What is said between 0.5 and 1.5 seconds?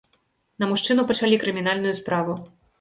На мужчыну пачалі